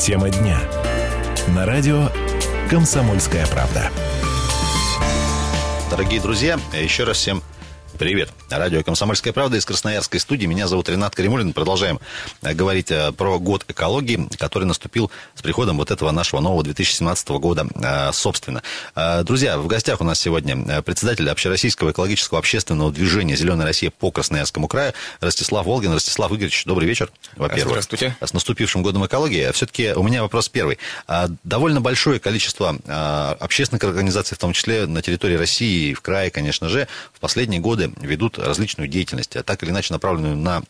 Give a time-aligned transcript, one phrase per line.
[0.00, 0.58] Тема дня.
[1.48, 2.08] На радио
[2.68, 3.90] «Комсомольская правда».
[5.90, 7.42] Дорогие друзья, еще раз всем
[7.98, 8.30] Привет.
[8.58, 10.46] Радио «Комсомольская правда» из Красноярской студии.
[10.46, 11.52] Меня зовут Ренат Каримулин.
[11.52, 12.00] Продолжаем
[12.42, 17.28] э, говорить э, про год экологии, который наступил с приходом вот этого нашего нового 2017
[17.30, 18.62] года, э, собственно.
[19.24, 24.68] Друзья, в гостях у нас сегодня председатель Общероссийского экологического общественного движения «Зеленая Россия» по Красноярскому
[24.68, 25.92] краю Ростислав Волгин.
[25.92, 27.72] Ростислав Игоревич, добрый вечер, во-первых.
[27.72, 28.16] Здравствуйте.
[28.20, 29.50] С наступившим годом экологии.
[29.52, 30.78] Все-таки у меня вопрос первый.
[31.44, 32.76] Довольно большое количество
[33.40, 37.60] общественных организаций, в том числе на территории России и в крае, конечно же, в последние
[37.60, 40.62] годы ведут различную деятельность, а так или иначе направленную на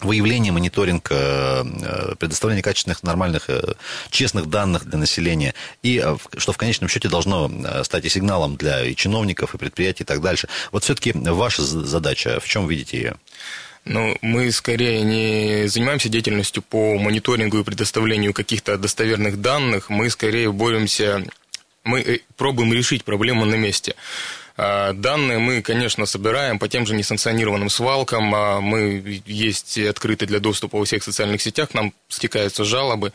[0.00, 3.74] выявление, мониторинг, э, э, предоставление качественных, нормальных, э,
[4.10, 6.04] честных данных для населения, и
[6.36, 7.50] что в конечном счете должно
[7.82, 10.48] стать и сигналом для и чиновников, и предприятий, и так дальше.
[10.72, 13.16] Вот все-таки ваша задача, в чем видите ее?
[13.84, 20.52] Ну, мы скорее не занимаемся деятельностью по мониторингу и предоставлению каких-то достоверных данных, мы скорее
[20.52, 21.24] боремся,
[21.88, 23.94] мы пробуем решить проблему на месте.
[24.60, 28.34] А, данные мы, конечно, собираем по тем же несанкционированным свалкам.
[28.34, 31.74] А, мы есть открыты для доступа во всех социальных сетях.
[31.74, 33.12] Нам стекаются жалобы.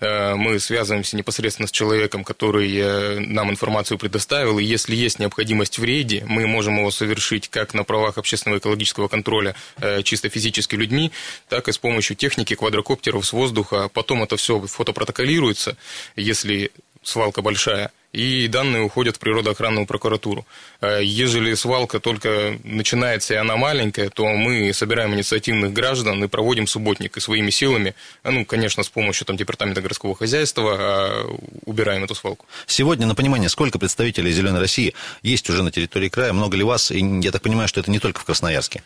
[0.00, 4.58] А, мы связываемся непосредственно с человеком, который э, нам информацию предоставил.
[4.58, 9.08] И если есть необходимость в рейде, мы можем его совершить как на правах общественного экологического
[9.08, 11.12] контроля э, чисто физически людьми,
[11.50, 13.90] так и с помощью техники квадрокоптеров с воздуха.
[13.92, 15.76] Потом это все фотопротоколируется,
[16.16, 16.70] если
[17.02, 20.46] свалка большая, и данные уходят в природоохранную прокуратуру.
[20.80, 26.66] Э, ежели свалка только начинается и она маленькая, то мы собираем инициативных граждан и проводим
[26.66, 27.94] субботник и своими силами,
[28.24, 32.46] э, ну, конечно, с помощью там, департамента городского хозяйства, э, убираем эту свалку.
[32.66, 36.32] Сегодня, на понимание, сколько представителей «Зеленой России» есть уже на территории края?
[36.32, 36.90] Много ли вас?
[36.90, 38.82] И я так понимаю, что это не только в Красноярске.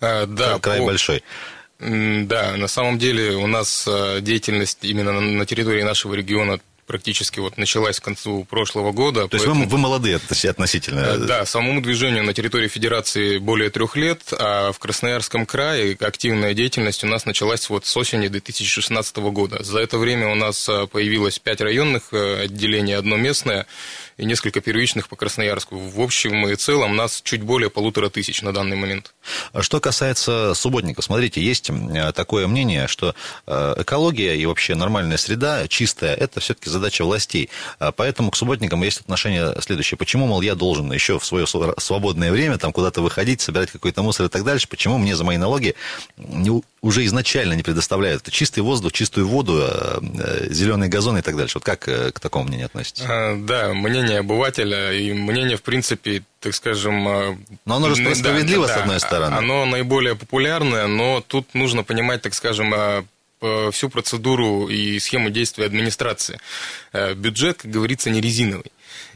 [0.00, 0.86] Да, край по...
[0.86, 1.22] большой.
[1.78, 3.88] Да, на самом деле у нас
[4.20, 9.22] деятельность именно на территории нашего региона практически вот началась к концу прошлого года.
[9.22, 9.54] То поэтому...
[9.54, 11.00] есть вы, вы молодые относительно?
[11.00, 16.54] Э, да, самому движению на территории Федерации более трех лет, а в Красноярском крае активная
[16.54, 19.62] деятельность у нас началась вот с осени 2016 года.
[19.62, 23.66] За это время у нас э, появилось пять районных э, отделений, одно местное
[24.16, 25.78] и несколько первичных по Красноярску.
[25.78, 29.14] В общем и целом нас чуть более полутора тысяч на данный момент.
[29.52, 31.70] А что касается субботников, смотрите, есть
[32.14, 33.14] такое мнение, что
[33.46, 37.50] экология и вообще нормальная среда чистая, это все-таки задача властей.
[37.78, 39.98] А поэтому к субботникам есть отношение следующее.
[39.98, 44.26] Почему, мол, я должен еще в свое свободное время там куда-то выходить, собирать какой-то мусор
[44.26, 44.68] и так дальше?
[44.68, 45.74] Почему мне за мои налоги
[46.16, 51.36] не, уже изначально не предоставляют чистый воздух, чистую воду, э, э, зеленый газон и так
[51.36, 51.58] дальше?
[51.58, 53.04] Вот как э, к такому мнению относитесь?
[53.06, 57.04] А, да, мнение обывателя и мнение, в принципе, так скажем...
[57.64, 59.34] Но оно же справедливо, да, с одной стороны.
[59.34, 62.74] Оно наиболее популярное, но тут нужно понимать, так скажем,
[63.44, 66.38] Э, всю процедуру и схему действия администрации.
[66.92, 68.70] Э, бюджет, как говорится, не резиновый.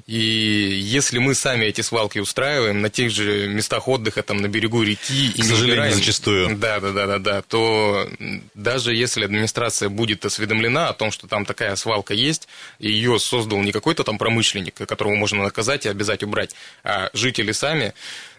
[0.06, 4.84] И если мы сами эти свалки устраиваем на тех же местах отдыха, там на берегу
[4.84, 6.56] реки, и К сожалению, убираем, зачастую.
[6.56, 8.09] Да, да, да, да, да, то
[8.55, 12.47] даже если администрация будет осведомлена о том, что там такая свалка есть,
[12.78, 17.50] и ее создал не какой-то там промышленник, которого можно наказать и обязать убрать, а жители
[17.50, 17.93] сами,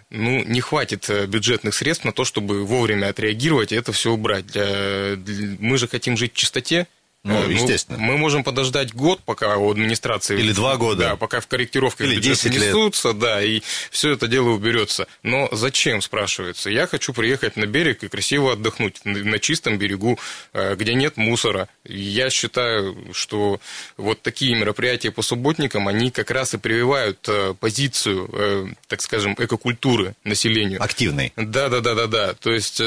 [0.09, 4.45] ну, не хватит э, бюджетных средств на то, чтобы вовремя отреагировать и это все убрать.
[4.55, 6.87] Мы же хотим жить в чистоте,
[7.27, 7.97] ну, ну, естественно.
[7.99, 10.39] Мы можем подождать год, пока у администрации...
[10.39, 11.09] Или два года.
[11.09, 13.19] Да, пока в корректировках Или 10 несутся, лет.
[13.19, 13.61] да, и
[13.91, 15.07] все это дело уберется.
[15.23, 16.69] Но зачем, спрашивается?
[16.69, 20.17] Я хочу приехать на берег и красиво отдохнуть на чистом берегу,
[20.53, 21.67] э, где нет мусора.
[21.83, 23.59] Я считаю, что
[23.97, 29.35] вот такие мероприятия по субботникам, они как раз и прививают э, позицию, э, так скажем,
[29.37, 30.81] экокультуры населению.
[30.81, 31.33] Активной.
[31.35, 32.33] Да, да, да, да, да.
[32.35, 32.81] То есть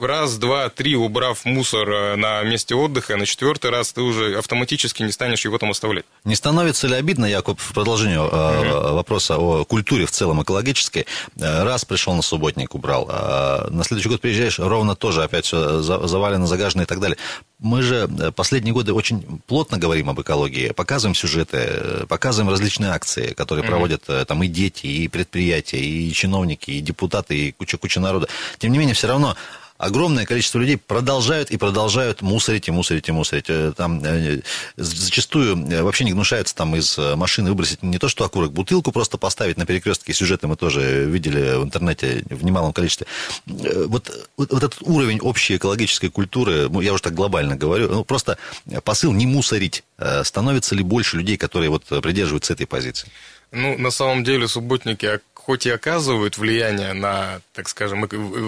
[0.00, 5.02] раз, два, три, убрав мусор на месте отдыха, на четвертый раз раз ты уже автоматически
[5.02, 6.04] не станешь его там оставлять.
[6.24, 8.94] Не становится ли обидно, Яков, в продолжении угу.
[8.94, 11.06] вопроса о культуре в целом экологической,
[11.38, 15.82] э, раз пришел на субботник, убрал, а на следующий год приезжаешь, ровно тоже опять все
[15.82, 17.16] завалено, загажено и так далее.
[17.58, 23.64] Мы же последние годы очень плотно говорим об экологии, показываем сюжеты, показываем различные акции, которые
[23.64, 28.28] mm проводят там и дети, и предприятия, и чиновники, и депутаты, и куча-куча народа.
[28.58, 29.36] Тем не менее, все равно
[29.78, 33.46] огромное количество людей продолжают и продолжают мусорить и мусорить и мусорить.
[33.48, 34.42] Э, там э,
[34.76, 39.18] зачастую э, вообще не гнушаются там из машины выбросить не то что окурок, бутылку просто
[39.18, 40.12] поставить на перекрестке.
[40.12, 43.06] Сюжеты мы тоже видели в интернете в немалом количестве.
[43.46, 48.04] Вот, вот, вот этот уровень общей экологической культуры, ну, я уже так глобально говорю, ну,
[48.04, 48.38] просто
[48.84, 49.84] посыл не мусорить.
[50.24, 53.08] Становится ли больше людей, которые вот придерживаются этой позиции?
[53.52, 55.06] Ну, на самом деле, субботники
[55.46, 58.04] хоть и оказывают влияние на, так скажем,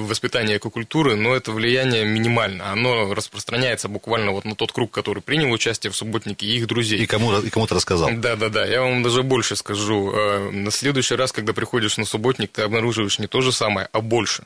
[0.08, 2.72] воспитание экокультуры, но это влияние минимально.
[2.72, 6.98] Оно распространяется буквально вот на тот круг, который принял участие в субботнике, и их друзей.
[6.98, 8.10] И, кому, и кому-то рассказал.
[8.12, 10.12] Да-да-да, я вам даже больше скажу.
[10.12, 14.00] Э, на следующий раз, когда приходишь на субботник, ты обнаруживаешь не то же самое, а
[14.00, 14.42] больше.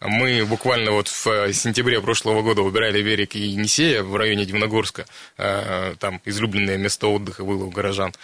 [0.00, 5.06] Мы буквально вот в э, сентябре прошлого года убирали берег Енисея в районе Дивногорска.
[5.36, 8.14] Э, там излюбленное место отдыха было у горожан.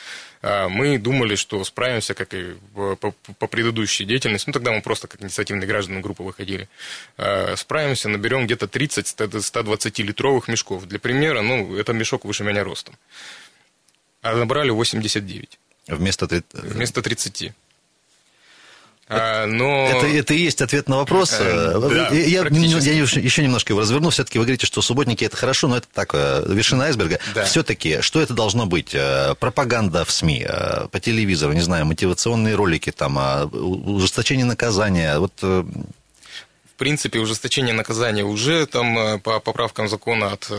[0.40, 4.48] Э, мы думали, что справимся, как и по, предыдущей деятельности.
[4.48, 6.68] Ну, тогда мы просто как инициативные граждане группы выходили.
[7.56, 10.86] Справимся, наберем где-то 30-120 литровых мешков.
[10.86, 12.94] Для примера, ну, это мешок выше меня ростом.
[14.22, 15.58] А набрали 89.
[15.88, 17.52] Вместо, Вместо 30.
[19.06, 19.86] А, но...
[19.86, 21.36] это, это и есть ответ на вопрос.
[21.38, 24.10] Э, да, я, я еще немножко его разверну.
[24.10, 27.18] Все-таки вы говорите, что субботники это хорошо, но это так, вершина айсберга.
[27.34, 27.44] Да.
[27.44, 28.94] Все-таки, что это должно быть?
[28.94, 35.18] Э, пропаганда в СМИ, э, по телевизору, не знаю, мотивационные ролики, там, а, ужесточение наказания.
[35.18, 40.50] Вот в принципе, ужесточение наказания уже там по поправкам закона от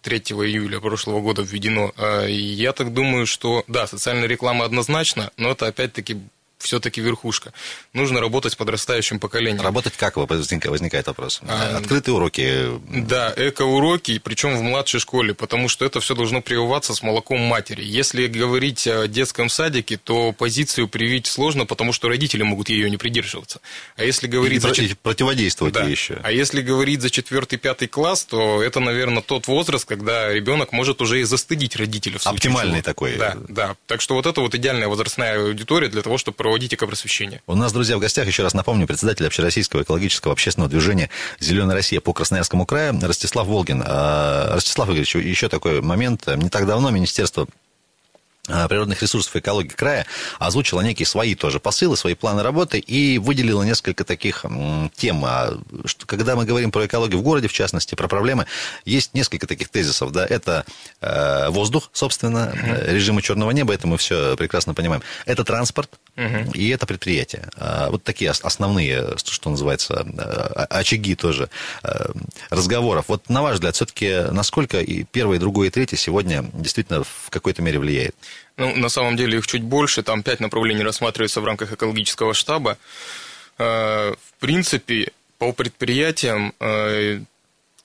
[0.00, 1.92] 3 июля прошлого года введено.
[2.26, 6.16] Я так думаю, что да, социальная реклама однозначно, но это опять-таки
[6.62, 7.52] все-таки верхушка.
[7.92, 9.62] Нужно работать с подрастающим поколением.
[9.62, 11.40] Работать как возникает вопрос?
[11.46, 12.80] А, Открытые уроки?
[12.88, 17.82] Да, эко-уроки, причем в младшей школе, потому что это все должно прививаться с молоком матери.
[17.84, 22.96] Если говорить о детском садике, то позицию привить сложно, потому что родители могут ее не
[22.96, 23.60] придерживаться.
[23.96, 24.58] А если говорить...
[24.58, 24.82] И, за...
[24.82, 25.84] и противодействовать да.
[25.84, 26.18] еще.
[26.22, 31.00] А если говорить за четвертый, пятый класс, то это, наверное, тот возраст, когда ребенок может
[31.02, 32.18] уже и застыдить родителя.
[32.18, 32.84] В Оптимальный чего.
[32.84, 33.16] такой.
[33.16, 33.76] Да, да.
[33.86, 37.42] Так что вот это вот идеальная возрастная аудитория для того, чтобы проводить экопросвещение.
[37.46, 41.08] У нас, друзья, в гостях, еще раз напомню, председатель Общероссийского экологического общественного движения
[41.38, 43.84] «Зеленая Россия» по Красноярскому краю Ростислав Волгин.
[43.86, 46.26] А, Ростислав Игоревич, еще такой момент.
[46.26, 47.46] Не так давно Министерство
[48.68, 50.06] природных ресурсов и экологии края
[50.38, 54.44] озвучила некие свои тоже посылы, свои планы работы и выделила несколько таких
[54.96, 55.24] тем.
[55.24, 55.58] А,
[56.06, 58.46] когда мы говорим про экологию в городе, в частности, про проблемы,
[58.84, 60.12] есть несколько таких тезисов.
[60.12, 60.26] Да?
[60.26, 60.64] Это
[61.00, 62.92] э, воздух, собственно, uh-huh.
[62.92, 65.02] режимы черного неба, это мы все прекрасно понимаем.
[65.26, 66.52] Это транспорт uh-huh.
[66.52, 67.48] и это предприятие.
[67.56, 70.06] А, вот такие основные, что называется,
[70.70, 71.50] очаги тоже
[72.50, 73.06] разговоров.
[73.08, 77.30] Вот на ваш взгляд, все-таки насколько и первое, и другое, и третье сегодня действительно в
[77.30, 78.14] какой-то мере влияет?
[78.56, 82.76] Ну, на самом деле их чуть больше, там пять направлений рассматривается в рамках экологического штаба.
[83.58, 87.20] Э, в принципе, по предприятиям э,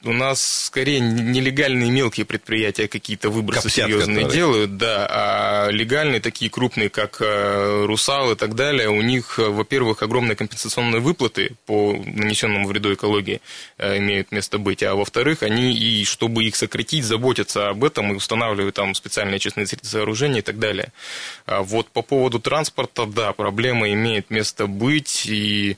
[0.06, 4.36] у нас скорее нелегальные мелкие предприятия какие-то выбросы Коптят, серьезные которые.
[4.36, 9.50] делают, да, а легальные такие крупные, как э, Русал и так далее, у них, э,
[9.50, 13.42] во-первых, огромные компенсационные выплаты по нанесенному вреду экологии
[13.78, 18.16] э, имеют место быть, а во-вторых, они и чтобы их сократить, заботятся об этом и
[18.16, 20.92] устанавливают там специальные очистные сооружения и так далее.
[21.46, 25.78] А вот по поводу транспорта, да, проблема имеет место быть и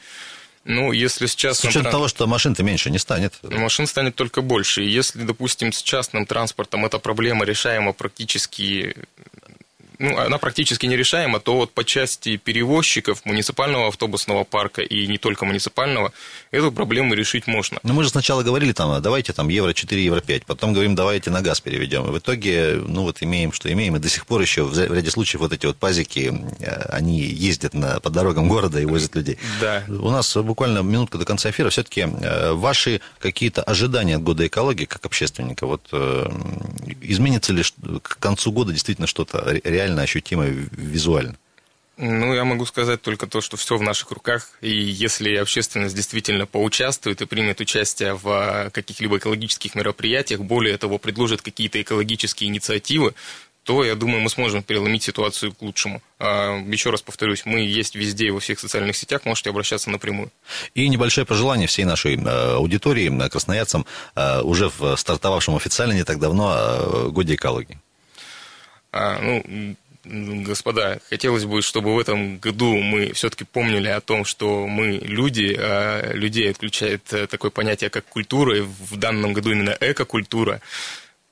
[0.68, 1.72] ну, если с частным...
[1.72, 3.34] С учетом того, что машин-то меньше не станет.
[3.42, 4.84] Машин станет только больше.
[4.84, 8.96] И если, допустим, с частным транспортом эта проблема решаема практически
[10.00, 15.46] ну, она практически нерешаема, то вот по части перевозчиков муниципального автобусного парка и не только
[15.46, 16.12] муниципального,
[16.52, 17.80] эту проблему решить можно.
[17.84, 21.32] Но мы же сначала говорили, там, давайте там евро 4, евро 5, потом говорим, давайте
[21.32, 22.08] на газ переведем.
[22.08, 25.10] И в итоге, ну вот имеем, что имеем, и до сих пор еще в ряде
[25.10, 29.38] случаев вот эти вот пазики, э, они ездят на, по дорогам города и возят людей.
[29.62, 29.84] Да.
[29.88, 31.70] У нас буквально минутка до конца эфира.
[31.70, 36.28] Все-таки э, ваши какие-то ожидания от года экологии как общественника, вот э,
[37.02, 37.64] изменится ли
[38.02, 41.36] к концу года действительно что-то реально реально ощутимо визуально?
[41.98, 46.46] Ну, я могу сказать только то, что все в наших руках, и если общественность действительно
[46.46, 53.16] поучаствует и примет участие в а, каких-либо экологических мероприятиях, более того, предложит какие-то экологические инициативы,
[53.64, 56.04] то, я думаю, мы сможем переломить ситуацию к лучшему.
[56.20, 60.30] А, еще раз повторюсь, мы есть везде, во всех социальных сетях, можете обращаться напрямую.
[60.76, 63.88] И небольшое пожелание всей нашей а, аудитории, красноярцам,
[64.44, 67.80] уже в стартовавшем официально не так давно Годе экологии.
[68.92, 69.76] А, ну,
[70.44, 75.56] господа, хотелось бы, чтобы в этом году мы все-таки помнили о том, что мы люди,
[75.58, 80.62] а людей отключает э, такое понятие, как культура, и в данном году именно эко-культура.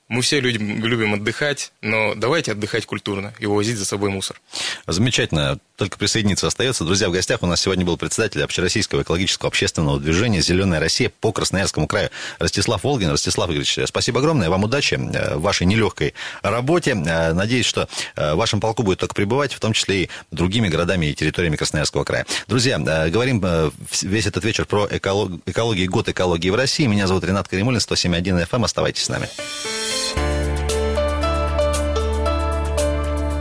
[0.08, 4.40] Мы все любим, любим отдыхать, но давайте отдыхать культурно и увозить за собой мусор.
[4.86, 5.58] Замечательно.
[5.76, 6.84] Только присоединиться остается.
[6.84, 11.32] Друзья, в гостях у нас сегодня был председатель Общероссийского экологического общественного движения «Зеленая Россия» по
[11.32, 13.10] Красноярскому краю Ростислав Волгин.
[13.10, 14.48] Ростислав Игоревич, спасибо огромное.
[14.48, 16.94] Вам удачи в вашей нелегкой работе.
[16.94, 21.14] Надеюсь, что в вашем полку будет только пребывать, в том числе и другими городами и
[21.14, 22.24] территориями Красноярского края.
[22.48, 23.44] Друзья, говорим
[24.00, 26.86] весь этот вечер про экологию, год экологии в России.
[26.86, 28.64] Меня зовут Ренат Каримулин, 107.1 FM.
[28.64, 29.28] Оставайтесь с нами.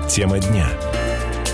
[0.10, 0.70] Тема дня.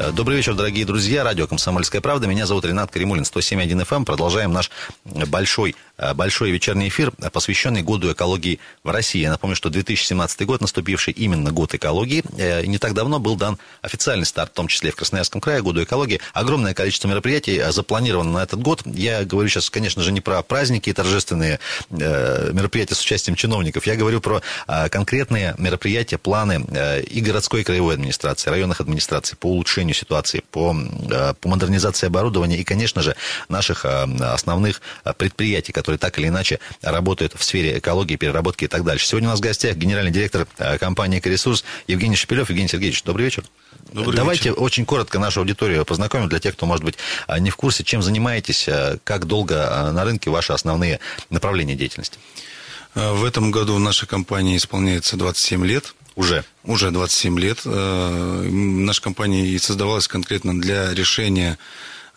[0.00, 1.22] Э, добрый вечер, дорогие друзья.
[1.24, 2.26] Радио «Комсомольская правда».
[2.26, 4.06] Меня зовут Ренат Каримулин, 107.1 FM.
[4.06, 4.70] Продолжаем наш
[5.04, 9.20] большой, э, большой вечерний эфир, посвященный году экологии в России.
[9.20, 13.58] Я напомню, что 2017 год, наступивший именно год экологии, э, не так давно был дан
[13.82, 16.20] официальный старт, в том числе в Красноярском крае, году экологии.
[16.32, 18.80] Огромное количество мероприятий запланировано на этот год.
[18.86, 23.86] Я говорю сейчас, конечно же, не про праздники и торжественные мероприятия с участием чиновников.
[23.86, 24.40] Я говорю про
[24.88, 26.64] конкретные мероприятия, планы
[27.06, 32.06] и городской, и краевой администрации, районных администраций по улучшению улучшению ситуации, по, э, по модернизации
[32.06, 33.16] оборудования и, конечно же,
[33.48, 38.68] наших э, основных э, предприятий, которые так или иначе работают в сфере экологии, переработки и
[38.68, 39.06] так дальше.
[39.06, 40.46] Сегодня у нас в гостях генеральный директор
[40.78, 42.48] компании «Экоресурс» Евгений Шепелев.
[42.50, 43.44] Евгений Сергеевич, добрый вечер.
[43.92, 44.62] Добрый Давайте вечер.
[44.62, 46.96] очень коротко нашу аудиторию познакомим для тех, кто, может быть,
[47.38, 48.68] не в курсе, чем занимаетесь,
[49.04, 52.18] как долго на рынке ваши основные направления деятельности.
[52.94, 55.94] В этом году нашей компании исполняется 27 лет.
[56.16, 56.44] Уже?
[56.64, 57.60] Уже 27 лет.
[57.64, 61.58] Э, наша компания и создавалась конкретно для решения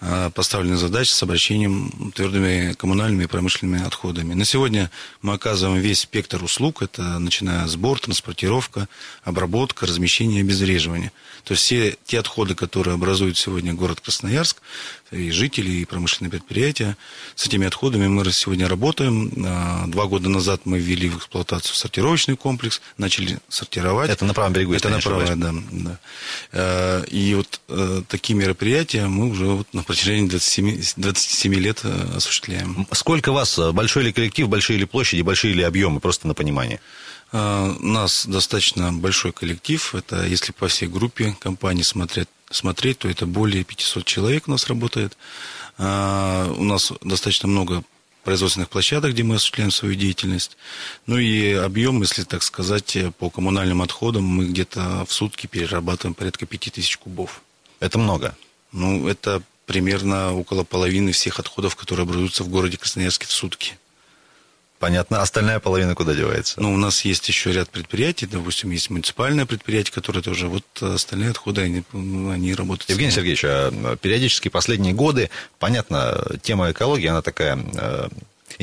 [0.01, 4.33] э, поставленных задач с обращением твердыми коммунальными и промышленными отходами.
[4.33, 4.89] На сегодня
[5.21, 6.81] мы оказываем весь спектр услуг.
[6.81, 8.87] Это начиная сбор, транспортировка,
[9.23, 11.11] обработка, размещение и обезвреживание.
[11.43, 14.57] То есть все те отходы, которые образуют сегодня город Красноярск,
[15.13, 16.97] и жители, и промышленные предприятия,
[17.35, 19.31] с этими отходами мы сегодня работаем.
[19.45, 24.09] А, два года назад мы ввели в эксплуатацию сортировочный комплекс, начали сортировать.
[24.09, 25.99] Это на правом берегу, Это на правом, да, да.
[26.51, 32.15] А, и вот э, такие мероприятия мы уже вот на протяжении 27, 27 лет э,
[32.15, 32.87] осуществляем.
[32.91, 33.59] Сколько вас?
[33.73, 36.79] Большой ли коллектив, большие ли площади, большие ли объемы, просто на понимание?
[37.33, 39.95] А, у нас достаточно большой коллектив.
[39.95, 44.67] Это если по всей группе компаний смотреть, смотреть то это более 500 человек у нас
[44.67, 45.17] работает.
[45.77, 47.83] А, у нас достаточно много
[48.23, 50.57] производственных площадок, где мы осуществляем свою деятельность.
[51.05, 56.45] Ну и объем, если так сказать, по коммунальным отходам мы где-то в сутки перерабатываем порядка
[56.45, 57.41] 5000 кубов.
[57.79, 58.35] Это много?
[58.71, 63.77] Ну, это примерно около половины всех отходов, которые образуются в городе Красноярске в сутки.
[64.83, 65.21] Понятно.
[65.21, 66.59] Остальная половина куда девается?
[66.61, 68.25] Ну, у нас есть еще ряд предприятий.
[68.25, 70.49] Допустим, есть муниципальное предприятие, которое тоже...
[70.49, 72.89] Вот остальные отходы, они, они работают...
[72.89, 78.09] Евгений Сергеевич, а периодически последние годы, понятно, тема экологии, она такая э,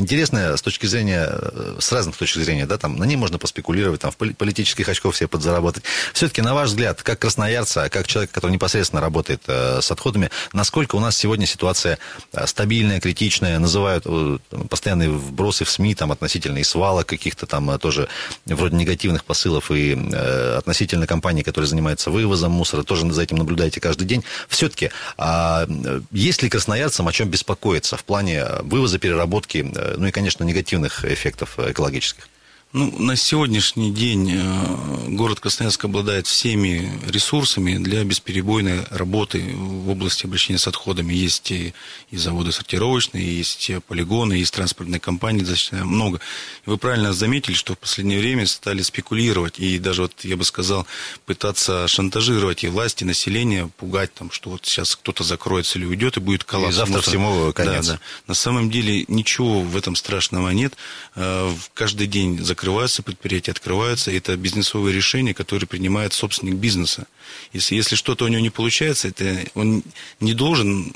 [0.01, 4.01] интересная с точки зрения, э, с разных точек зрения, да, там, на ней можно поспекулировать,
[4.01, 5.85] там, в политических очков себе подзаработать.
[6.13, 10.97] Все-таки, на ваш взгляд, как красноярца, как человек, который непосредственно работает э, с отходами, насколько
[10.97, 11.99] у нас сегодня ситуация
[12.33, 14.39] э, стабильная, критичная, называют э,
[14.69, 18.09] постоянные вбросы в СМИ, там, относительно и свалок каких-то там э, тоже
[18.47, 23.81] вроде негативных посылов и э, относительно компаний, которые занимаются вывозом мусора, тоже за этим наблюдаете
[23.81, 24.25] каждый день.
[24.49, 25.67] Все-таки, а,
[26.13, 29.67] есть ли красноярцам о чем беспокоиться в плане вывоза, переработки
[29.97, 32.29] ну и, конечно, негативных эффектов экологических.
[32.73, 40.25] Ну, на сегодняшний день э, город Красноярск обладает всеми ресурсами для бесперебойной работы в области
[40.25, 41.13] обращения с отходами.
[41.13, 41.75] Есть и,
[42.13, 46.21] и заводы сортировочные, есть полигоны, есть транспортные компании, достаточно много.
[46.65, 50.87] Вы правильно заметили, что в последнее время стали спекулировать и даже, вот я бы сказал,
[51.27, 56.19] пытаться шантажировать и власти, и население, пугать, там, что вот сейчас кто-то закроется или уйдет,
[56.19, 56.75] и будет коллапс.
[56.75, 57.89] И завтра всему конец.
[57.89, 58.01] Да, да.
[58.29, 60.75] На самом деле ничего в этом страшного нет.
[61.17, 64.11] Э, каждый день закрывается закрываются предприятия, открываются.
[64.11, 67.07] Это бизнесовые решения, которые принимает собственник бизнеса.
[67.55, 69.83] Если, если что-то у него не получается, это он
[70.21, 70.93] не должен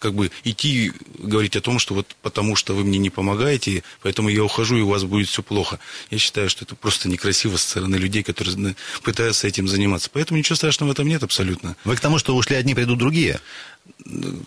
[0.00, 4.30] как бы идти говорить о том, что вот потому что вы мне не помогаете, поэтому
[4.30, 5.78] я ухожу, и у вас будет все плохо.
[6.10, 10.10] Я считаю, что это просто некрасиво со стороны людей, которые пытаются этим заниматься.
[10.12, 11.76] Поэтому ничего страшного в этом нет абсолютно.
[11.84, 13.40] Вы к тому, что ушли одни, придут другие?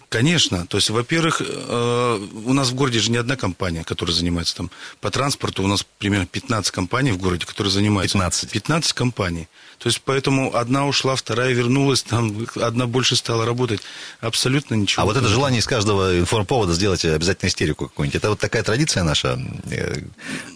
[0.10, 0.66] Конечно.
[0.68, 4.72] То есть, во-первых, э, у нас в городе же не одна компания, которая занимается там
[5.02, 5.64] по транспорту.
[5.64, 8.18] У нас примерно 15 компаний в городе, которые занимаются.
[8.18, 8.52] 15?
[8.52, 9.48] 15 компаний.
[9.84, 13.82] То есть, поэтому одна ушла, вторая вернулась, там одна больше стала работать.
[14.22, 15.02] Абсолютно ничего.
[15.02, 19.04] А вот это желание из каждого информповода сделать обязательно истерику какую-нибудь, это вот такая традиция
[19.04, 19.38] наша,
[19.70, 20.04] э,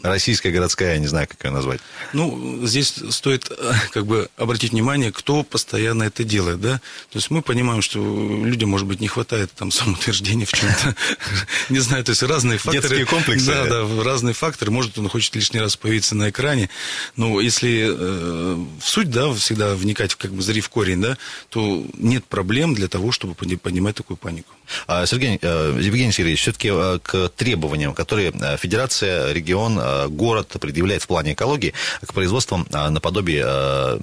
[0.01, 1.81] российская, городская, я не знаю, как ее назвать.
[2.13, 6.75] Ну, здесь стоит э, как бы обратить внимание, кто постоянно это делает, да.
[7.11, 10.95] То есть, мы понимаем, что людям, может быть, не хватает там самоутверждения в чем-то.
[11.69, 12.81] Не знаю, то есть, разные факторы.
[12.81, 13.47] Детские комплексы.
[13.47, 14.69] Да, да, разные факторы.
[14.69, 16.69] Может, он хочет лишний раз появиться на экране.
[17.15, 21.17] Но если э, в суть, да, всегда вникать в как бы зри в корень, да,
[21.49, 24.53] то нет проблем для того, чтобы поднимать такую панику.
[24.85, 28.31] А, Сергей, э, Евгений Сергеевич, все-таки э, к требованиям, которые
[28.61, 29.79] Федерация, регион,
[30.09, 31.73] город предъявляет в плане экологии,
[32.05, 33.97] к производствам наподобие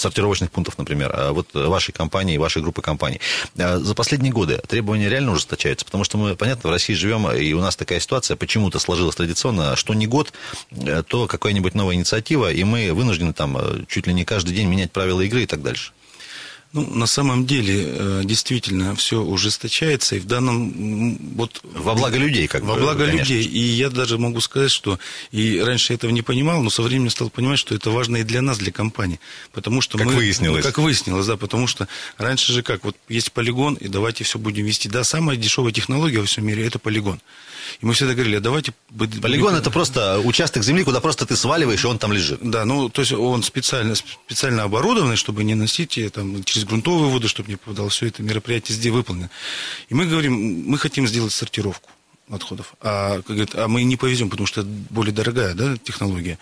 [0.00, 3.20] сортировочных пунктов, например, а вот вашей компании, вашей группы компаний.
[3.54, 7.60] За последние годы требования реально ужесточаются, потому что мы, понятно, в России живем, и у
[7.60, 10.32] нас такая ситуация почему-то сложилась традиционно, что не год,
[11.08, 15.20] то какая-нибудь новая инициатива, и мы вынуждены там чуть ли не каждый день менять правила
[15.20, 15.92] игры и так дальше.
[16.72, 21.18] Ну, на самом деле, э, действительно, все ужесточается, и в данном...
[21.34, 23.32] Вот, во благо людей, как Во бы, благо конечно.
[23.32, 23.44] людей.
[23.44, 25.00] И я даже могу сказать, что...
[25.32, 28.22] И раньше я этого не понимал, но со временем стал понимать, что это важно и
[28.22, 29.18] для нас, для компании.
[29.50, 30.14] Потому что как мы...
[30.14, 30.64] выяснилось.
[30.64, 34.38] Ну, как выяснилось, да, потому что раньше же как, вот есть полигон, и давайте все
[34.38, 34.88] будем вести.
[34.88, 37.20] Да, самая дешевая технология во всем мире– это полигон.
[37.80, 38.72] И мы всегда говорили, а давайте...
[39.22, 42.40] Полигон– это просто участок земли, куда просто ты сваливаешь, и он там лежит.
[42.42, 47.28] Да, ну, то есть он специально, специально оборудованный, чтобы не носить там, через грунтовые воды,
[47.28, 49.30] чтобы не попадало все это мероприятие здесь выполнено.
[49.88, 51.90] И мы говорим, мы хотим сделать сортировку
[52.30, 52.74] отходов.
[52.80, 56.38] А, как говорит, а мы не повезем, потому что это более дорогая да, технология.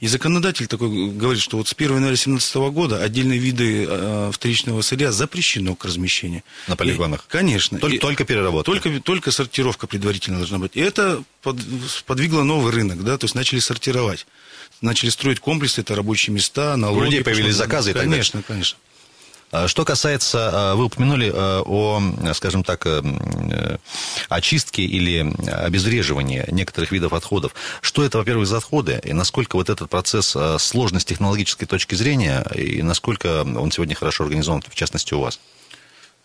[0.00, 4.80] И законодатель такой говорит, что вот с 1 января 2017 года отдельные виды э, вторичного
[4.82, 6.44] сырья запрещено к размещению.
[6.68, 7.24] На полигонах?
[7.28, 7.80] И, конечно.
[7.80, 8.70] Только, и, только переработка?
[8.70, 10.76] Только, только сортировка предварительно должна быть.
[10.76, 11.58] И это под,
[12.06, 14.26] подвигло новый рынок, да, то есть начали сортировать.
[14.80, 17.00] Начали строить комплексы, это рабочие места, налоги.
[17.00, 18.04] У людей появились заказы и так.
[18.04, 18.78] Конечно, конечно.
[19.50, 22.02] А что касается, а, вы упомянули а, о,
[22.34, 23.78] скажем так, э,
[24.28, 27.54] очистке или обезвреживании некоторых видов отходов.
[27.80, 32.44] Что это, во-первых, за отходы, и насколько вот этот процесс сложный с технологической точки зрения,
[32.54, 35.40] и насколько он сегодня хорошо организован, в частности, у вас?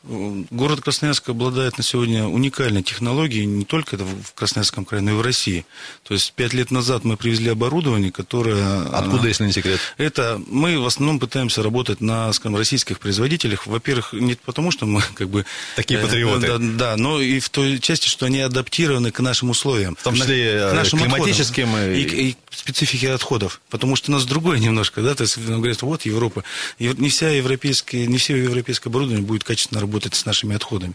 [0.06, 5.22] Город Красноярск обладает на сегодня уникальной технологией, не только в Красноярском крае, но и в
[5.22, 5.66] России.
[6.04, 8.82] То есть пять лет назад мы привезли оборудование, которое...
[8.90, 9.80] Откуда, если не секрет?
[9.98, 13.66] Это мы в основном пытаемся работать на, скажем, российских производителях.
[13.66, 15.46] Во-первых, не потому, что мы как бы...
[15.78, 16.48] Такие э, патриоты.
[16.48, 19.96] Да, да, но и в той части, что они адаптированы к нашим условиям.
[19.96, 21.78] В том числе к нашим климатическим...
[21.78, 22.02] И...
[22.02, 23.62] И, и специфике отходов.
[23.70, 26.44] Потому что у нас другое немножко, да, то есть говорят, вот Европа.
[26.78, 30.94] Не вся европейская, не все европейское оборудование будет качественно работать работать с нашими отходами.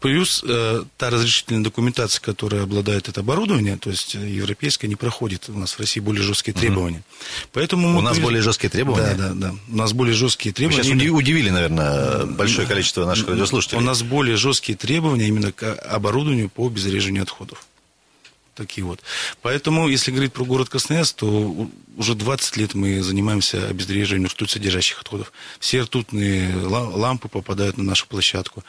[0.00, 5.48] Плюс э, та разрешительная документация, которая обладает это оборудование, то есть э, европейская, не проходит.
[5.48, 6.98] У нас в России более жесткие требования.
[6.98, 7.48] Угу.
[7.52, 9.14] Поэтому у нас более жесткие требования?
[9.16, 9.54] Да, да, да.
[9.68, 10.82] У нас более жесткие требования.
[10.82, 13.78] Вы сейчас удивили, наверное, большое количество наших радиослушателей.
[13.78, 17.66] У нас более жесткие требования именно к оборудованию по обезвреживанию отходов
[18.58, 19.00] такие вот.
[19.40, 25.00] Поэтому, если говорить про город Красноярск, то уже 20 лет мы занимаемся обезвреживанием ртуть содержащих
[25.00, 25.32] отходов.
[25.58, 28.62] Все ртутные лампы попадают на нашу площадку.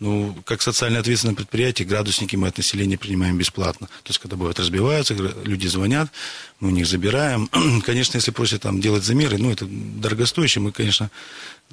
[0.00, 3.86] Ну, как социально ответственное предприятие, градусники мы от населения принимаем бесплатно.
[3.86, 6.10] То есть, когда бывают разбиваются, люди звонят,
[6.60, 7.48] мы у них забираем.
[7.86, 11.10] Конечно, если просят там делать замеры, ну, это дорогостоящее, мы, конечно,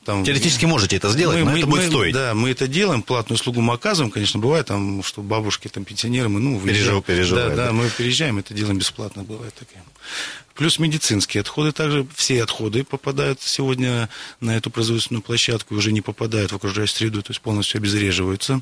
[0.05, 2.13] там, Теоретически можете это сделать, мы, но мы, это будет мы, стоить.
[2.13, 4.11] Да, мы это делаем, платную услугу мы оказываем.
[4.11, 7.01] Конечно, бывает там, что бабушки, там, пенсионеры, мы, ну, выезжаем.
[7.01, 9.81] Пережив, да, да, мы переезжаем, это делаем бесплатно, бывает такие.
[10.55, 14.07] Плюс медицинские отходы также, все отходы попадают сегодня
[14.39, 18.61] на эту производственную площадку и уже не попадают в окружающую среду, то есть полностью обезвреживаются.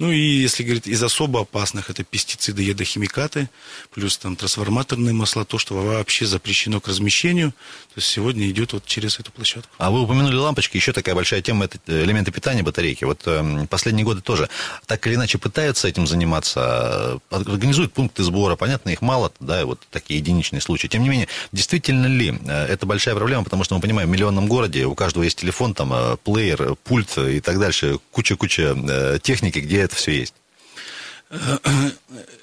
[0.00, 3.50] Ну и если говорить из особо опасных, это пестициды, ядохимикаты,
[3.92, 8.86] плюс там трансформаторные масла, то, что вообще запрещено к размещению, то есть сегодня идет вот
[8.86, 9.70] через эту площадку.
[9.76, 13.04] А вы упомянули лампочки, еще такая большая тема, это элементы питания батарейки.
[13.04, 14.48] Вот э, последние годы тоже
[14.86, 20.18] так или иначе пытаются этим заниматься, организуют пункты сбора, понятно, их мало, да, вот такие
[20.18, 20.86] единичные случаи.
[20.86, 24.48] Тем не менее, действительно ли э, это большая проблема, потому что мы понимаем, в миллионном
[24.48, 29.58] городе у каждого есть телефон, там, э, плеер, пульт и так дальше, куча-куча э, техники,
[29.58, 30.34] где это все есть?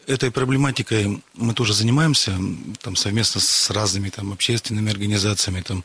[0.07, 2.33] Этой проблематикой мы тоже занимаемся
[2.79, 5.59] там, совместно с разными там, общественными организациями.
[5.59, 5.83] Там,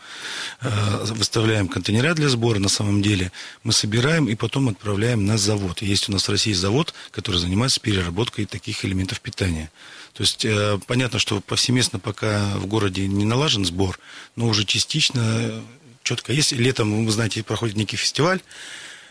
[0.60, 2.60] э, выставляем контейнера для сбора.
[2.60, 3.32] На самом деле
[3.64, 5.82] мы собираем и потом отправляем на завод.
[5.82, 9.72] Есть у нас в России завод, который занимается переработкой таких элементов питания.
[10.12, 13.98] То есть э, понятно, что повсеместно пока в городе не налажен сбор,
[14.36, 15.60] но уже частично
[16.04, 16.52] четко есть.
[16.52, 18.40] Летом, вы знаете, проходит некий фестиваль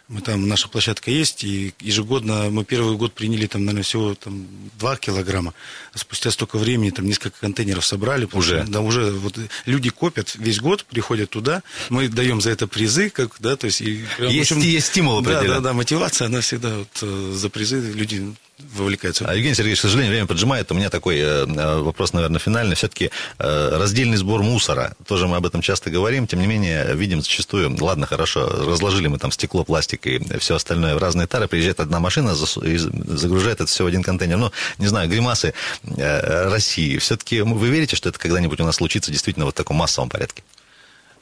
[0.08, 4.48] мы там, наша площадка есть, и ежегодно мы первый год приняли там, наверное, всего там,
[4.80, 5.54] 2 килограмма.
[5.94, 8.28] А спустя столько времени там несколько контейнеров собрали.
[8.34, 8.66] Уже?
[8.68, 13.36] Да, уже вот люди копят весь год, приходят туда, мы даем за это призы, как,
[13.40, 13.82] да, то есть...
[13.82, 17.80] И, есть, общем, есть стимул Да, да, да, мотивация, она всегда вот, э, за призы
[17.80, 18.34] люди
[18.74, 19.26] вовлекаются.
[19.28, 20.72] А, Евгений Сергеевич, к сожалению, время поджимает.
[20.72, 22.76] У меня такой э, э, вопрос, наверное, финальный.
[22.76, 24.96] Все-таки э, раздельный сбор мусора.
[25.08, 26.28] Тоже мы об этом часто говорим.
[26.28, 30.96] Тем не менее, видим зачастую, ладно, хорошо, разложили мы там стекло, пластик и все остальное
[30.96, 31.48] в разные тары.
[31.48, 34.38] Приезжает одна машина и загружает это все в один контейнер.
[34.38, 36.98] Ну, не знаю, гримасы э, России.
[36.98, 40.44] Все-таки вы верите, что это когда-нибудь у нас случится действительно вот в таком массовом порядке?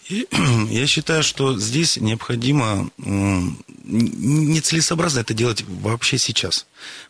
[0.69, 2.89] Я считаю, что здесь необходимо
[3.85, 6.65] нецелесообразно это делать вообще сейчас.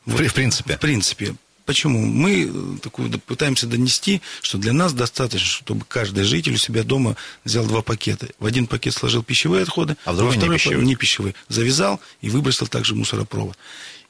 [0.06, 0.76] Вот, в принципе.
[0.76, 1.36] В принципе.
[1.66, 2.00] Почему?
[2.00, 7.16] Мы э, такую пытаемся донести, что для нас достаточно, чтобы каждый житель у себя дома
[7.46, 8.28] взял два пакета.
[8.40, 10.84] В один пакет сложил пищевые отходы, а в другой не пищевые.
[10.86, 11.36] не пищевые.
[11.48, 13.56] Завязал и выбросил также в мусоропровод.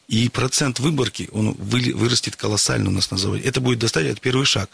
[0.08, 3.44] И процент выборки, он вырастет колоссально у нас на заводе.
[3.44, 4.70] Это будет достаточно, это первый шаг.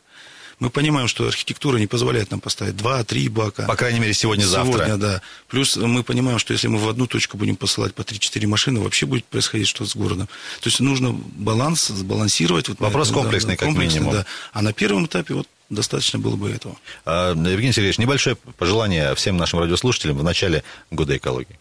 [0.60, 3.64] Мы понимаем, что архитектура не позволяет нам поставить два-три бака.
[3.64, 4.74] По крайней мере, сегодня-завтра.
[4.74, 5.22] Сегодня, да.
[5.48, 9.06] Плюс мы понимаем, что если мы в одну точку будем посылать по 3-4 машины, вообще
[9.06, 10.28] будет происходить что-то с городом.
[10.62, 12.70] То есть нужно баланс, сбалансировать.
[12.70, 14.20] Вот Вопрос этом, комплексный, да, как комплексный, минимум.
[14.20, 14.26] Да.
[14.54, 16.78] А на первом этапе вот достаточно было бы этого.
[17.06, 21.60] А, Евгений Сергеевич, небольшое пожелание всем нашим радиослушателям в начале года экологии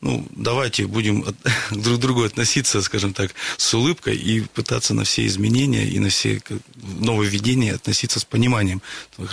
[0.00, 1.22] ну, давайте будем
[1.70, 6.08] друг к другу относиться, скажем так, с улыбкой и пытаться на все изменения и на
[6.08, 6.40] все
[6.82, 8.80] нововведения относиться с пониманием.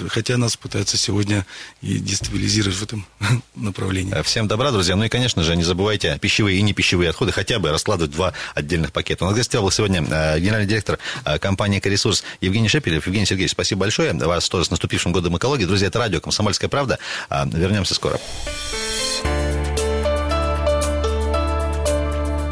[0.10, 1.46] Хотя нас пытаются сегодня
[1.82, 3.06] и дестабилизировать в этом
[3.56, 4.22] направлении.
[4.24, 4.96] Всем добра, друзья.
[4.98, 8.34] Ну и, конечно же, не забывайте пищевые и не пищевые отходы хотя бы раскладывать два
[8.54, 9.24] отдельных пакета.
[9.24, 13.08] У нас в гостях был сегодня э, генеральный директор э, компании «Экоресурс» Евгений Шепелев.
[13.08, 14.14] Евгений Сергеевич, спасибо большое.
[14.14, 15.64] Вас тоже с наступившим годом экологии.
[15.64, 17.00] Друзья, это радио «Комсомольская правда».
[17.30, 18.20] Э, вернемся скоро.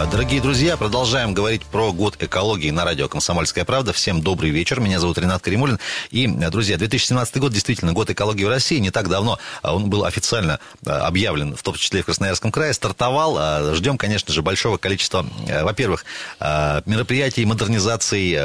[0.00, 3.92] А, дорогие друзья, продолжаем говорить про год экологии на радио «Комсомольская правда».
[3.92, 4.80] Всем добрый вечер.
[4.80, 5.78] Меня зовут Ренат Каримулин.
[6.10, 8.78] И, друзья, 2017 год действительно год экологии в России.
[8.78, 12.72] Не так давно а, он был официально а, объявлен, в том числе в Красноярском крае.
[12.72, 13.74] Стартовал.
[13.74, 16.06] Ждем, конечно же, большого количества, во-первых,
[16.40, 18.38] мероприятий, модернизаций,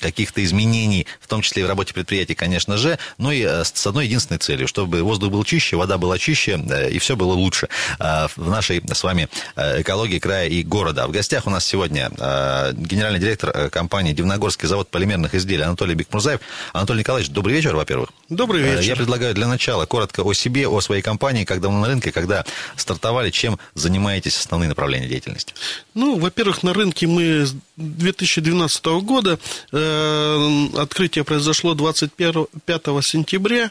[0.00, 2.98] каких-то изменений, в том числе и в работе предприятий, конечно же.
[3.18, 7.14] Ну и с одной единственной целью, чтобы воздух был чище, вода была чище, и все
[7.14, 7.68] было лучше
[8.00, 11.06] в нашей с вами экологии края и города да.
[11.06, 15.94] В гостях у нас сегодня э, генеральный директор э, компании Дивногорский завод полимерных изделий Анатолий
[15.94, 16.40] Бекмурзаев.
[16.72, 18.08] Анатолий Николаевич, добрый вечер, во-первых.
[18.28, 18.88] Добрый э, вечер.
[18.88, 22.44] Я предлагаю для начала коротко о себе, о своей компании, как давно на рынке, когда
[22.74, 25.54] стартовали, чем занимаетесь, основные направления деятельности.
[25.94, 29.38] Ну, во-первых, на рынке мы с 2012 года,
[29.70, 33.70] э, открытие произошло 25 сентября.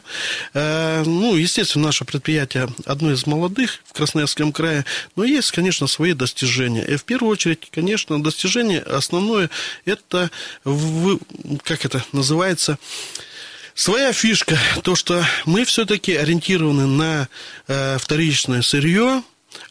[0.54, 6.14] Э, ну, естественно, наше предприятие одно из молодых в Красноярском крае, но есть, конечно, свои
[6.14, 6.82] достижения.
[6.82, 9.50] И в первую очередь, конечно, достижение основное
[9.84, 10.30] это,
[10.64, 11.18] в,
[11.62, 12.78] как это называется,
[13.76, 17.28] Своя фишка, то, что мы все-таки ориентированы на
[17.68, 19.22] э, вторичное сырье,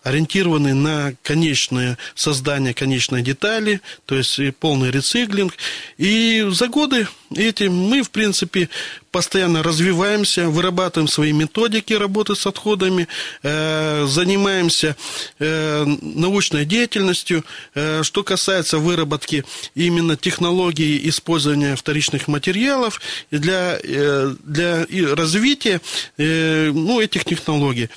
[0.04, 5.54] ориентированы на конечное создание конечной детали, то есть полный рециклинг.
[5.98, 8.70] И за годы эти мы, в принципе,
[9.16, 13.08] постоянно развиваемся, вырабатываем свои методики работы с отходами,
[13.44, 14.98] э, занимаемся
[15.40, 17.46] э, научной деятельностью.
[17.76, 25.80] Э, что касается выработки именно технологий использования вторичных материалов для, для развития
[26.18, 27.90] ну, этих технологий.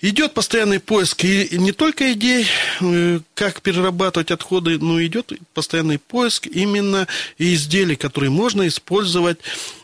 [0.00, 2.46] Идет постоянный поиск и не только идей,
[2.80, 7.06] э, как перерабатывать отходы, но идет постоянный поиск именно
[7.38, 9.38] изделий, которые можно использовать,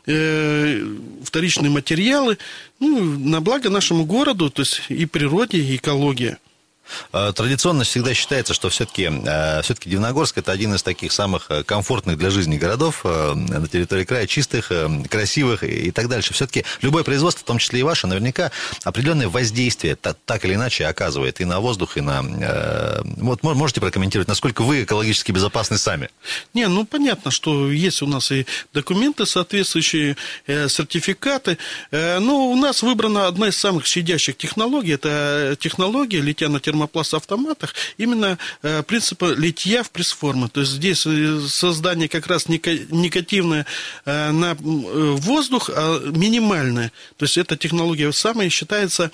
[0.07, 0.85] э,
[1.22, 2.38] вторичные материалы,
[2.81, 6.37] ну, на благо нашему городу, то есть и природе, и экологии.
[7.12, 11.62] Э, традиционно всегда считается, что все-таки э, все Дивногорск это один из таких самых э,
[11.62, 14.72] комфортных для жизни городов на территории края, чистых,
[15.09, 16.35] красивых и так дальше.
[16.35, 18.51] Все-таки любое производство, в том числе и ваше, наверняка
[18.85, 23.03] определенное воздействие так или иначе оказывает и на воздух, и на...
[23.16, 26.11] Вот можете прокомментировать, насколько вы экологически безопасны сами?
[26.55, 31.59] Не, ну понятно, что есть у нас и документы соответствующие, сертификаты,
[31.90, 36.48] но у нас выбрана одна из самых щадящих технологий, это технология литья
[36.79, 40.49] на термо термопласт-автоматах именно э, принципа литья в пресс-формы.
[40.49, 43.67] То есть здесь э, создание как раз негативное
[44.05, 46.93] э, на воздух, а минимальное.
[47.17, 49.11] То есть эта технология самая считается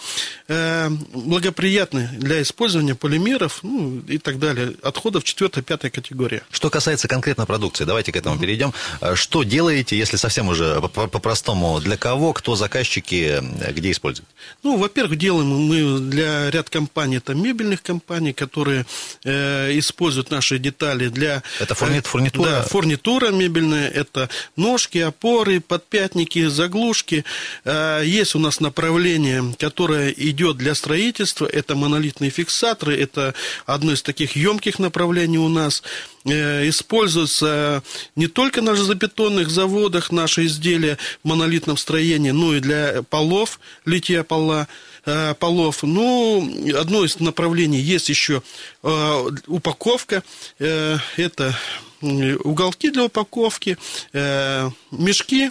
[0.48, 4.74] благоприятной для использования полимеров ну, и так далее.
[4.82, 6.42] Отходов 4-5 категории.
[6.50, 8.72] Что касается конкретно продукции, давайте к этому перейдем.
[9.14, 14.28] Что делаете, если совсем уже по-простому, для кого, кто заказчики, где используют?
[14.62, 18.84] Ну, во-первых, делаем мы для ряд компаний, это мебельных компаний, которые
[19.24, 21.42] э, используют наши детали для...
[21.60, 22.50] Это фурнит, фурнитура?
[22.50, 27.24] Да, фурнитура мебельная, это ножки, опоры, подпятники, заглушки.
[27.64, 33.34] Э, есть у нас направление, которое идет для строительства, это монолитные фиксаторы, это
[33.66, 35.82] одно из таких емких направлений у нас
[36.24, 37.82] э, используются
[38.16, 44.24] не только на железобетонных заводах наши изделия в монолитном строении, но и для полов, литья
[44.24, 44.66] пола.
[45.06, 45.82] Э, полов.
[45.82, 48.42] Ну, одно из направлений есть еще
[48.82, 50.22] э, упаковка.
[50.58, 51.56] Э, это
[52.00, 53.78] уголки для упаковки,
[54.12, 55.50] мешки.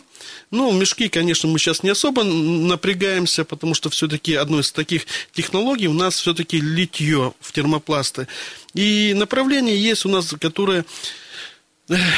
[0.51, 5.87] Ну, мешки, конечно, мы сейчас не особо напрягаемся, потому что все-таки одной из таких технологий
[5.87, 8.27] у нас все-таки литье в термопласты.
[8.75, 10.85] И направление есть у нас, которое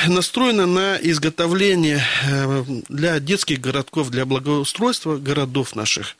[0.07, 2.03] настроено на изготовление
[2.89, 6.17] для детских городков, для благоустройства городов наших.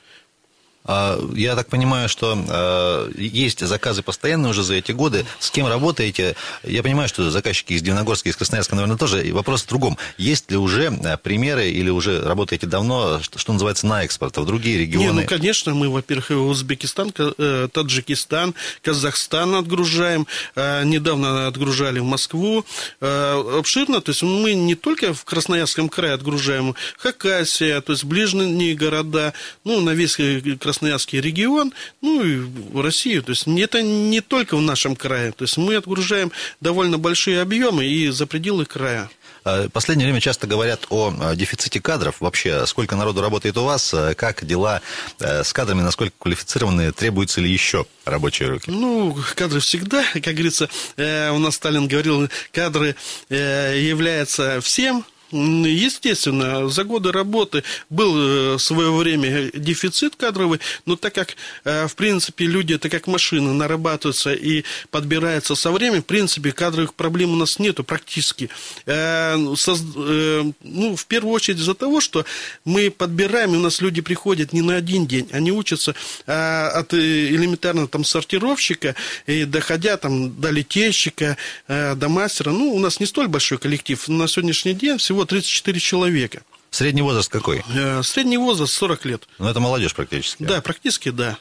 [0.86, 5.26] А, я так понимаю, что а, есть заказы постоянные уже за эти годы.
[5.40, 6.36] С кем работаете?
[6.64, 9.26] Я понимаю, что заказчики из Дивногорска, из Красноярска, наверное, тоже.
[9.26, 9.98] И вопрос в другом.
[10.18, 14.78] Есть ли уже а, примеры или уже работаете давно, что называется, на экспорт в другие
[14.78, 15.06] регионы?
[15.06, 20.28] Не, ну, конечно, мы, во-первых, Узбекистан, э, Таджикистан, Казахстан отгружаем.
[20.56, 22.66] Недавно отгружали в Москву.
[23.00, 29.34] Обширно, то есть мы не только в Красноярском крае отгружаем, Хакасия, то есть ближние города,
[29.64, 33.24] ну, на весь Красноярский Красноярский регион, ну и в Россию.
[33.24, 35.32] То есть это не только в нашем крае.
[35.32, 39.10] То есть мы отгружаем довольно большие объемы и за пределы края.
[39.46, 42.20] А, последнее время часто говорят о а, дефиците кадров.
[42.20, 44.82] Вообще, сколько народу работает у вас, а, как дела
[45.20, 48.70] с кадрами, насколько квалифицированные, требуются ли еще рабочие руки?
[48.70, 52.96] Ну, кадры всегда, как говорится, э, у нас Сталин говорил, кадры
[53.30, 60.96] э, являются всем, Естественно, за годы работы был э, в свое время дефицит кадровый, но
[60.96, 66.06] так как, э, в принципе, люди, это как машины, нарабатываются и подбираются со временем, в
[66.06, 68.50] принципе, кадровых проблем у нас нету практически.
[68.86, 72.26] Э, ну, в первую очередь из-за того, что
[72.64, 77.88] мы подбираем, и у нас люди приходят не на один день, они учатся от элементарно
[77.88, 82.52] там сортировщика, и доходя там до литейщика, до мастера.
[82.52, 84.08] Ну, у нас не столь большой коллектив.
[84.08, 86.42] На сегодняшний день всего всего 34 человека.
[86.72, 87.64] Средний возраст какой?
[87.74, 89.24] Э, средний возраст 40 лет.
[89.40, 90.44] Ну, это молодежь практически.
[90.44, 91.38] Да, практически, да.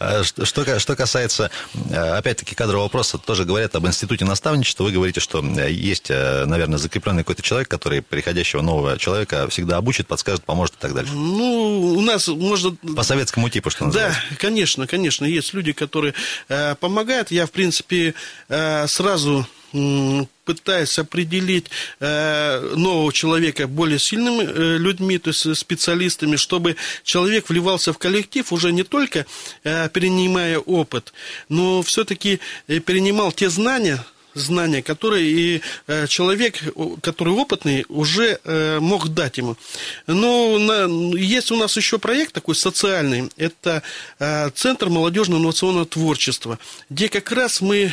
[0.00, 1.52] А что, что касается,
[1.88, 4.82] э, опять-таки, кадрового вопроса, тоже говорят об институте наставничества.
[4.82, 10.08] Вы говорите, что э, есть, наверное, закрепленный какой-то человек, который приходящего нового человека всегда обучит,
[10.08, 11.12] подскажет, поможет и так далее.
[11.12, 12.74] Ну, у нас можно...
[12.96, 14.20] По советскому типу, что называется.
[14.30, 15.24] Да, конечно, конечно.
[15.24, 16.14] Есть люди, которые
[16.48, 17.30] э, помогают.
[17.30, 18.14] Я, в принципе,
[18.48, 19.46] э, сразу
[20.44, 21.66] пытаясь определить
[22.00, 28.52] э, нового человека более сильными э, людьми, то есть специалистами, чтобы человек вливался в коллектив
[28.52, 29.26] уже не только
[29.64, 31.12] э, перенимая опыт,
[31.48, 34.04] но все-таки перенимал те знания,
[34.34, 36.56] знания, которые и э, человек,
[37.02, 39.56] который опытный, уже э, мог дать ему.
[40.06, 43.82] Но на, есть у нас еще проект такой социальный, это
[44.18, 46.58] э, Центр молодежного инновационного творчества,
[46.90, 47.92] где как раз мы,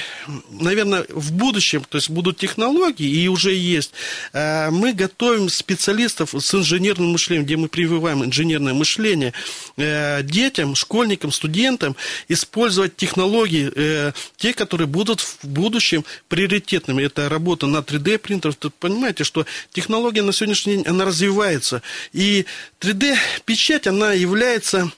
[0.49, 3.91] наверное, в будущем, то есть будут технологии, и уже есть,
[4.33, 9.33] мы готовим специалистов с инженерным мышлением, где мы прививаем инженерное мышление
[9.77, 11.95] детям, школьникам, студентам,
[12.27, 17.03] использовать технологии, те, которые будут в будущем приоритетными.
[17.03, 18.55] Это работа на 3D-принтерах.
[18.61, 21.81] Вы понимаете, что технология на сегодняшний день, она развивается.
[22.13, 22.45] И
[22.79, 24.91] 3D-печать, она является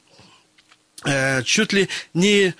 [1.05, 2.53] э, чуть ли не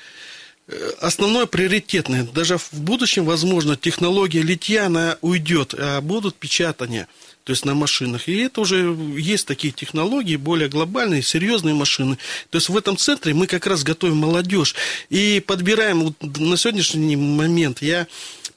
[0.67, 2.23] э, основной приоритетной.
[2.23, 7.07] Даже в будущем, возможно, технология литья, она уйдет, а будут печатания
[7.43, 8.27] то есть на машинах.
[8.27, 12.17] И это уже есть такие технологии, более глобальные, серьезные машины.
[12.49, 14.75] То есть в этом центре мы как раз готовим молодежь
[15.10, 17.81] и подбираем вот на сегодняшний момент.
[17.81, 18.07] Я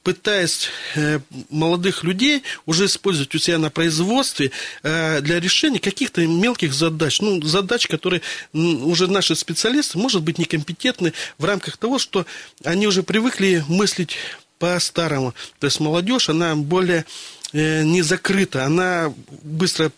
[0.05, 1.19] пытаясь э,
[1.51, 7.21] молодых людей уже использовать у себя на производстве э, для решения каких-то мелких задач.
[7.21, 8.21] Ну, задач, которые
[8.53, 12.27] уже наши специалисты, может быть, некомпетентны в рамках того, что
[12.65, 14.17] они уже привыкли мыслить
[14.59, 15.35] по-старому.
[15.59, 17.07] То есть молодежь, она более
[17.53, 19.13] э, не закрыта, она
[19.43, 19.91] быстро,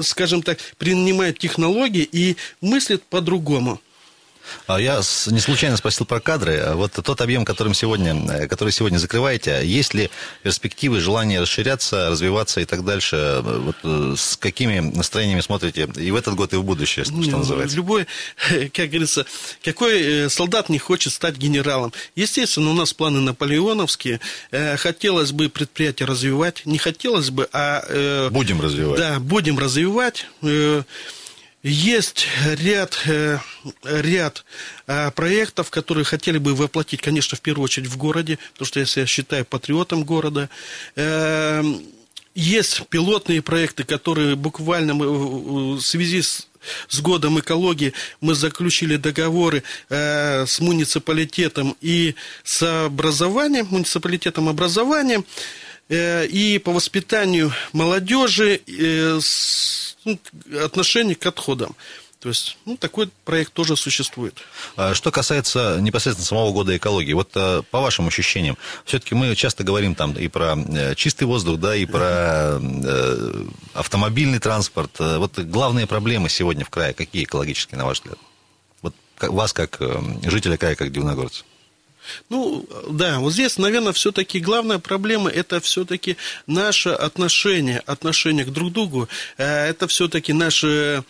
[0.00, 3.80] скажем так, принимает технологии и мыслит по-другому.
[4.66, 6.72] А я не случайно спросил про кадры.
[6.74, 10.10] Вот тот объем, которым сегодня, э, который сегодня закрываете, есть ли
[10.42, 13.40] перспективы, желание расширяться, развиваться и так дальше?
[13.42, 17.38] Вот э, с какими настроениями смотрите и в этот год, и в будущее, что ну,
[17.38, 17.76] называется?
[17.76, 18.06] Любой,
[18.72, 19.26] как говорится,
[19.64, 21.92] какой э, солдат не хочет стать генералом?
[22.14, 24.20] Естественно, у нас планы наполеоновские.
[24.76, 28.28] Хотелось бы предприятие развивать, не хотелось бы, а...
[28.30, 28.98] Будем развивать.
[28.98, 30.26] Да, будем развивать.
[31.62, 33.38] Есть ряд, э,
[33.84, 34.44] ряд
[34.86, 38.86] э, проектов, которые хотели бы воплотить, конечно, в первую очередь в городе, потому что я
[38.86, 40.48] себя считаю патриотом города.
[40.96, 41.62] Э,
[42.34, 46.46] есть пилотные проекты, которые буквально мы, в связи с
[46.88, 55.24] с годом экологии мы заключили договоры э, с муниципалитетом и с образованием, муниципалитетом образования
[55.90, 59.20] и по воспитанию молодежи э,
[60.04, 60.18] ну,
[60.64, 61.74] отношение к отходам.
[62.20, 64.36] То есть, ну, такой проект тоже существует.
[64.76, 69.64] А что касается непосредственно самого года экологии, вот э, по вашим ощущениям, все-таки мы часто
[69.64, 74.98] говорим там и про э, чистый воздух, да, и про э, автомобильный транспорт.
[74.98, 78.18] Вот главные проблемы сегодня в крае какие экологические, на ваш взгляд?
[78.82, 79.80] Вот вас как
[80.22, 81.44] жителя края, как дивногорца.
[82.28, 88.72] Ну, да, вот здесь, наверное, все-таки главная проблема– это все-таки наше отношение, отношение к друг
[88.72, 89.08] другу.
[89.36, 91.04] Это все-таки наше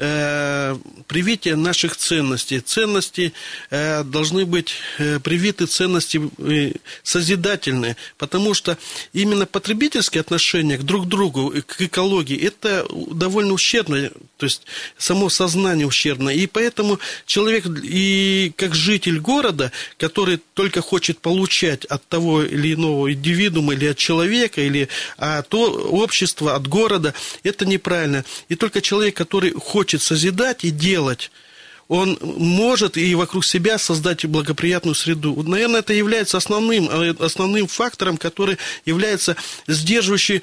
[0.00, 2.60] э, привитие наших ценностей.
[2.60, 3.32] Ценности
[3.70, 8.78] э, должны быть э, привиты ценности э, созидательные, потому что
[9.12, 14.62] именно потребительские отношения к друг другу, к экологии, это довольно ущербно, то есть
[14.96, 16.30] само сознание ущербно.
[16.30, 23.12] И поэтому человек, и как житель города, который только хочет получать от того или иного
[23.12, 28.24] индивидуума, или от человека, или от общества, от города, это неправильно.
[28.48, 31.32] И только человек, который хочет хочет созидать и делать,
[31.88, 35.42] он может и вокруг себя создать благоприятную среду.
[35.42, 39.34] Наверное, это является основным, э, основным фактором, который является
[39.66, 40.42] сдерживающий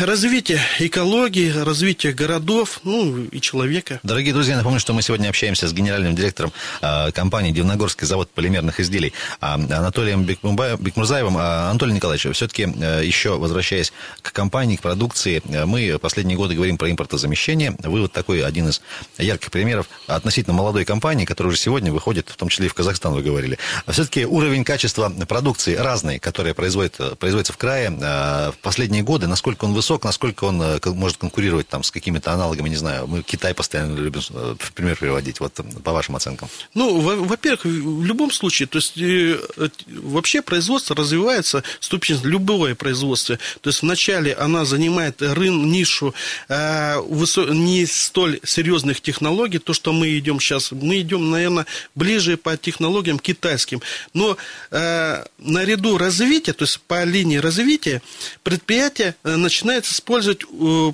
[0.00, 4.00] развитие экологии, развитие городов, ну и человека.
[4.02, 8.80] Дорогие друзья, напомню, что мы сегодня общаемся с генеральным директором э, компании Дивногорский завод полимерных
[8.80, 11.36] изделий э, Анатолием Бекмурзаевым.
[11.38, 16.54] Э, Анатолий Николаевич, все-таки э, еще возвращаясь к компании, к продукции, э, мы последние годы
[16.54, 17.76] говорим про импортозамещение.
[17.84, 18.82] Вы вот такой один из
[19.18, 23.12] ярких примеров относительно молодой компании, которая уже сегодня выходит, в том числе и в Казахстан,
[23.14, 23.58] вы говорили.
[23.86, 29.26] А все-таки уровень качества продукции разный, которая производит, производится в крае, э, в последние годы,
[29.26, 33.22] насколько он высок, насколько он э, может конкурировать там с какими-то аналогами, не знаю, мы
[33.22, 36.48] Китай постоянно любим э, в пример приводить, вот по вашим оценкам.
[36.74, 39.38] Ну, во-первых, в любом случае, то есть э,
[39.86, 43.38] вообще производство развивается ступень любое производство.
[43.60, 46.14] То есть вначале она занимает рын, нишу
[46.48, 53.18] не столь серьезных технологий, то, что мы идем сейчас, мы идем, наверное, ближе по технологиям
[53.18, 53.82] китайским.
[54.14, 54.36] Но
[54.70, 58.00] наряду развития, то есть по линии развития,
[58.42, 59.14] предприятие
[59.48, 60.92] начинает использовать э,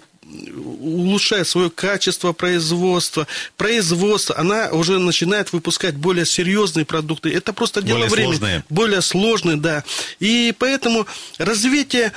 [0.81, 7.31] улучшает свое качество производства, производство, она уже начинает выпускать более серьезные продукты.
[7.33, 8.37] Это просто дело более времени.
[8.37, 8.65] Сложные.
[8.71, 9.85] Более сложные, да.
[10.21, 11.07] И поэтому
[11.39, 12.13] развитие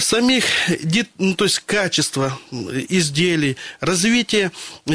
[0.00, 0.44] самих,
[1.18, 2.38] ну, то есть качества
[2.88, 4.50] изделий, развитие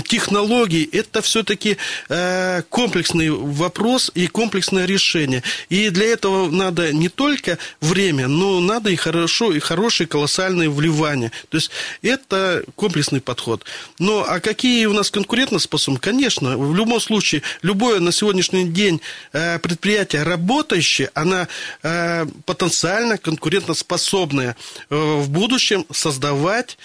[0.08, 1.78] технологий, это все-таки
[2.10, 5.44] э, комплексный вопрос и комплексное решение.
[5.70, 11.32] И для этого надо не только время, но надо и хорошо, и хорошее колоссальное вливание.
[11.50, 13.64] То есть это комплексный подход.
[14.00, 16.00] Но а какие у нас конкурентоспособны?
[16.00, 21.48] Конечно, в любом случае, любое на сегодняшний день э, предприятие работающее, она
[21.84, 24.56] э, потенциально конкурентоспособная.
[24.90, 26.78] Э, в будущем создавать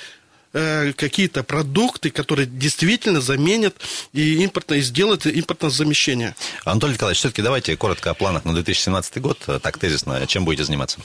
[0.52, 3.76] э, какие-то продукты, которые действительно заменят
[4.12, 6.34] и импортно, и сделают импортное замещение.
[6.64, 10.64] Анатолий Николаевич, все-таки давайте коротко о планах на 2017 год, э, так тезисно, чем будете
[10.64, 10.98] заниматься?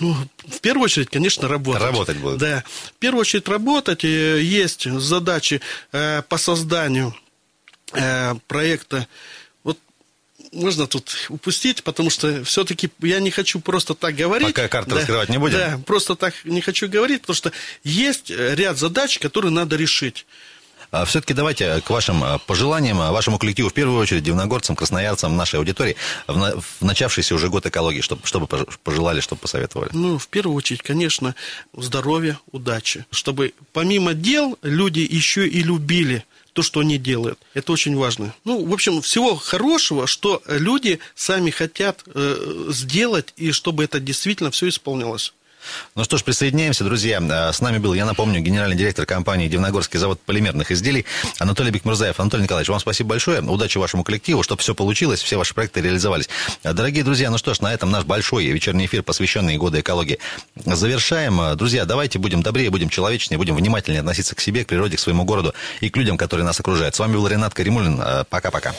[0.00, 0.14] Ну,
[0.46, 1.82] в первую очередь, конечно, работать.
[1.82, 2.38] Работать будет.
[2.38, 4.04] Да, в первую очередь работать.
[4.04, 5.60] Есть задачи
[5.90, 7.14] по созданию
[8.48, 9.06] проекта
[10.56, 14.48] можно тут упустить, потому что все-таки я не хочу просто так говорить.
[14.48, 15.58] Пока карты да, раскрывать не будем?
[15.58, 17.52] Да, просто так не хочу говорить, потому что
[17.84, 20.26] есть ряд задач, которые надо решить.
[20.90, 25.56] А все-таки давайте к вашим а, пожеланиям, вашему коллективу, в первую очередь, дивногорцам, красноярцам, нашей
[25.56, 29.90] аудитории, в, на, в начавшийся уже год экологии, чтобы, чтобы пожелали, чтобы посоветовали?
[29.92, 31.34] Ну, в первую очередь, конечно,
[31.74, 33.04] здоровья, удачи.
[33.10, 36.24] Чтобы помимо дел люди еще и любили
[36.56, 37.38] то, что они делают.
[37.52, 38.34] Это очень важно.
[38.44, 44.50] Ну, в общем, всего хорошего, что люди сами хотят э, сделать, и чтобы это действительно
[44.50, 45.34] все исполнялось.
[45.94, 47.20] Ну что ж, присоединяемся, друзья.
[47.20, 51.04] Э, с нами был, я напомню, генеральный директор компании «Дивногорский завод полимерных изделий»
[51.38, 52.18] Анатолий Бекмурзаев.
[52.20, 53.40] Анатолий Николаевич, вам спасибо большое.
[53.42, 56.28] Удачи вашему коллективу, чтобы все получилось, все ваши проекты реализовались.
[56.62, 60.18] Э, дорогие друзья, ну что ж, на этом наш большой вечерний эфир, посвященный году экологии,
[60.64, 61.40] завершаем.
[61.40, 65.00] Э, друзья, давайте будем добрее, будем человечнее, будем внимательнее относиться к себе, к природе, к
[65.00, 66.94] своему городу и к людям, которые нас окружают.
[66.94, 68.00] С вами был Ренат Каримулин.
[68.30, 68.74] Пока-пока.